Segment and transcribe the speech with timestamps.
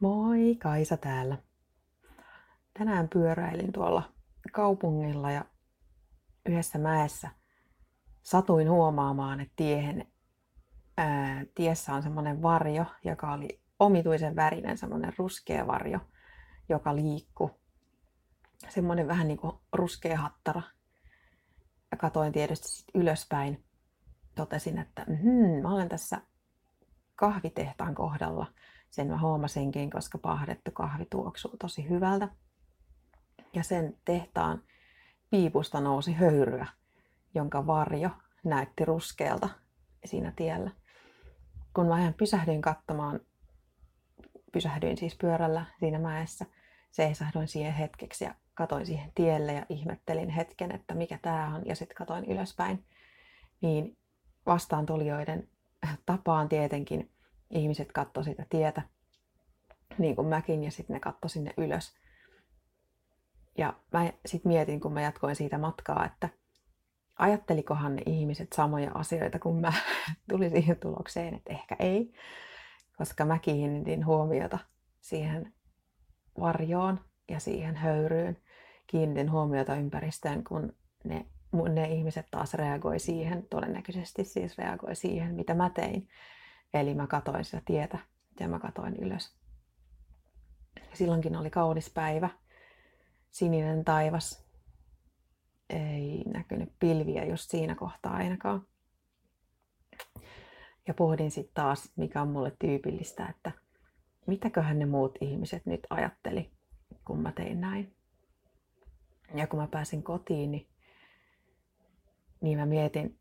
[0.00, 1.38] Moi, Kaisa täällä.
[2.78, 4.12] Tänään pyöräilin tuolla
[4.52, 5.44] kaupungilla ja
[6.46, 7.30] yhdessä mäessä
[8.22, 10.06] satuin huomaamaan, että tiehen,
[10.96, 15.98] ää, tiessä on semmoinen varjo, joka oli omituisen värinen, semmoinen ruskea varjo,
[16.68, 17.50] joka liikkuu.
[18.68, 20.62] Semmoinen vähän niin kuin ruskea hattara.
[21.90, 23.64] Ja katoin tietysti sit ylöspäin.
[24.34, 26.20] Totesin, että hmm, mä olen tässä
[27.14, 28.46] kahvitehtaan kohdalla–
[28.96, 32.28] sen mä huomasinkin, koska pahdettu kahvi tuoksuu tosi hyvältä.
[33.54, 34.62] Ja sen tehtaan
[35.30, 36.66] piipusta nousi höyryä,
[37.34, 38.10] jonka varjo
[38.44, 39.48] näytti ruskealta
[40.04, 40.70] siinä tiellä.
[41.74, 43.20] Kun mä pysähdyin katsomaan,
[44.52, 46.46] pysähdyin siis pyörällä siinä mäessä,
[46.90, 51.76] seisahduin siihen hetkeksi ja katoin siihen tielle ja ihmettelin hetken, että mikä tämä on, ja
[51.76, 52.84] sitten katoin ylöspäin,
[53.60, 53.96] niin
[54.46, 55.48] vastaan tulijoiden
[56.06, 57.10] tapaan tietenkin
[57.50, 58.82] ihmiset katsoi sitä tietä,
[59.98, 61.94] niin kuin mäkin, ja sitten ne katsoi sinne ylös.
[63.58, 66.28] Ja mä sitten mietin, kun mä jatkoin siitä matkaa, että
[67.18, 69.72] ajattelikohan ne ihmiset samoja asioita, kun mä
[70.30, 72.12] tulin siihen tulokseen, että ehkä ei,
[72.98, 74.58] koska mä kiinnitin huomiota
[75.00, 75.52] siihen
[76.40, 78.36] varjoon ja siihen höyryyn.
[78.86, 80.72] Kiinnitin huomiota ympäristöön, kun
[81.04, 81.26] ne,
[81.74, 86.08] ne ihmiset taas reagoi siihen, todennäköisesti siis reagoi siihen, mitä mä tein.
[86.74, 87.98] Eli mä katoin sitä tietä
[88.40, 89.36] ja mä katoin ylös.
[90.94, 92.30] Silloinkin oli kaunis päivä,
[93.30, 94.46] sininen taivas.
[95.70, 98.66] Ei näkynyt pilviä just siinä kohtaa ainakaan.
[100.88, 103.52] Ja pohdin sitten taas, mikä on mulle tyypillistä, että
[104.26, 106.50] mitäköhän ne muut ihmiset nyt ajatteli,
[107.04, 107.96] kun mä tein näin.
[109.34, 110.68] Ja kun mä pääsin kotiin, niin,
[112.40, 113.18] niin mä mietin,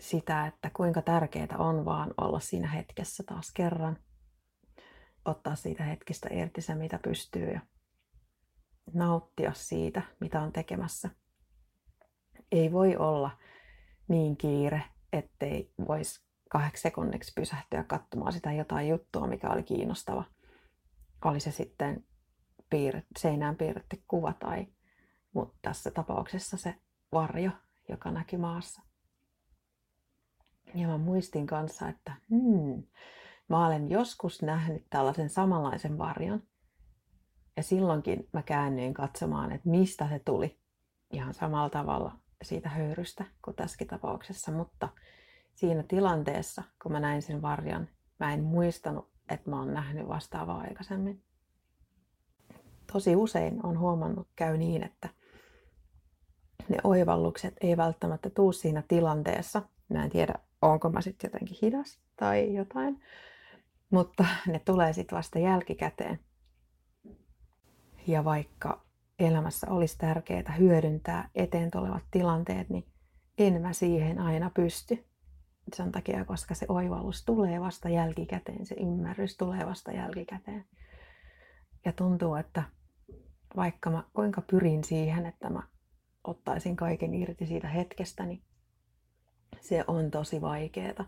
[0.00, 3.98] sitä, että kuinka tärkeää on vaan olla siinä hetkessä taas kerran.
[5.24, 7.60] Ottaa siitä hetkestä irti se, mitä pystyy ja
[8.94, 11.10] nauttia siitä, mitä on tekemässä.
[12.52, 13.30] Ei voi olla
[14.08, 20.24] niin kiire, ettei voisi kahdeksi sekunniksi pysähtyä katsomaan sitä jotain juttua, mikä oli kiinnostava.
[21.24, 22.04] Oli se sitten
[22.70, 24.66] piirret, seinään piirretty kuva tai
[25.32, 26.74] mutta tässä tapauksessa se
[27.12, 27.50] varjo,
[27.88, 28.82] joka näkyy maassa.
[30.74, 32.82] Ja mä muistin kanssa, että hmm,
[33.48, 36.42] mä olen joskus nähnyt tällaisen samanlaisen varjon.
[37.56, 40.58] Ja silloinkin mä käännyin katsomaan, että mistä se tuli.
[41.10, 44.52] Ihan samalla tavalla siitä höyrystä kuin tässäkin tapauksessa.
[44.52, 44.88] Mutta
[45.54, 47.88] siinä tilanteessa, kun mä näin sen varjon,
[48.20, 51.22] mä en muistanut, että mä oon nähnyt vastaavaa aikaisemmin.
[52.92, 55.08] Tosi usein on huomannut käy niin, että
[56.68, 59.62] ne oivallukset ei välttämättä tuu siinä tilanteessa.
[59.88, 63.02] Mä en tiedä, onko mä sitten jotenkin hidas tai jotain.
[63.92, 66.18] Mutta ne tulee sitten vasta jälkikäteen.
[68.06, 68.84] Ja vaikka
[69.18, 72.86] elämässä olisi tärkeää hyödyntää eteen tulevat tilanteet, niin
[73.38, 75.04] en mä siihen aina pysty.
[75.74, 80.64] Sen takia, koska se oivallus tulee vasta jälkikäteen, se ymmärrys tulee vasta jälkikäteen.
[81.84, 82.62] Ja tuntuu, että
[83.56, 85.62] vaikka mä kuinka pyrin siihen, että mä
[86.24, 88.42] ottaisin kaiken irti siitä hetkestä, niin
[89.60, 91.04] se on tosi vaikeaa,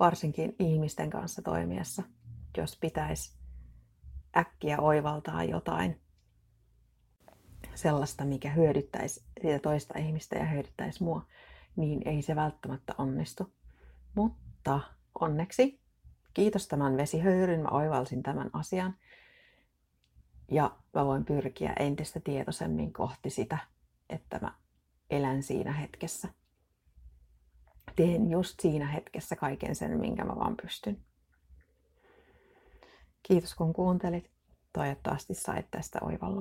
[0.00, 2.02] varsinkin ihmisten kanssa toimiessa,
[2.56, 3.40] jos pitäisi
[4.36, 6.00] äkkiä oivaltaa jotain
[7.74, 11.26] sellaista, mikä hyödyttäisi sitä toista ihmistä ja hyödyttäisi mua,
[11.76, 13.52] niin ei se välttämättä onnistu.
[14.14, 14.80] Mutta
[15.20, 15.80] onneksi,
[16.34, 18.94] kiitos tämän vesihöyryn, mä oivalsin tämän asian.
[20.50, 23.58] Ja mä voin pyrkiä entistä tietoisemmin kohti sitä,
[24.08, 24.54] että mä
[25.10, 26.28] elän siinä hetkessä
[27.96, 30.98] teen just siinä hetkessä kaiken sen, minkä mä vaan pystyn.
[33.22, 34.30] Kiitos kun kuuntelit.
[34.72, 36.40] Toivottavasti sait tästä oivalluksen.